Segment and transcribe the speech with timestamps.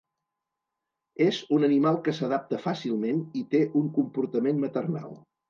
[1.25, 5.17] És un animal que s'adapta fàcilment i té un comportament maternal.